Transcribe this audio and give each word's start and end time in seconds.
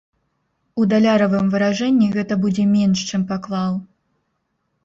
У 0.81 0.85
даляравым 0.93 1.51
выражэнні 1.55 2.09
гэта 2.15 2.33
будзе 2.47 2.67
менш, 2.75 3.05
чым 3.11 3.27
паклаў. 3.33 3.73